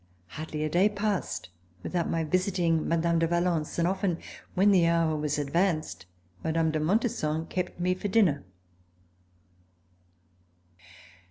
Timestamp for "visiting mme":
2.23-3.19